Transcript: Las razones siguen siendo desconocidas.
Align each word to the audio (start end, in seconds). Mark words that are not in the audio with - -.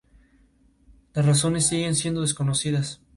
Las 1.13 1.27
razones 1.27 1.67
siguen 1.67 1.93
siendo 1.93 2.21
desconocidas. 2.21 3.03